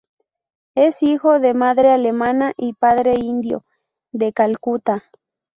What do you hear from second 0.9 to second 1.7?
hijo de